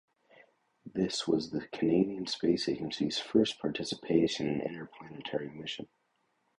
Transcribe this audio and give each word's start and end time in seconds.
This 0.83 1.27
was 1.27 1.51
the 1.51 1.67
Canadian 1.67 2.25
Space 2.25 2.67
Agency's 2.67 3.19
first 3.19 3.59
participation 3.59 4.47
in 4.47 4.55
an 4.61 4.61
interplanetary 4.61 5.51
mission. 5.51 5.89